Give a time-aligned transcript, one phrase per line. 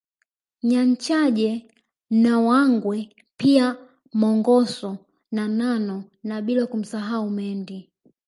[0.67, 1.65] Nyanchage
[2.09, 3.77] na Wangwe pia
[4.13, 4.97] Mongoso
[5.31, 7.91] na Nano na bila kumsahau Mendi